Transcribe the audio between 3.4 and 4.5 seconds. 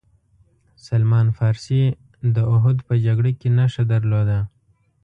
نښه درلوده.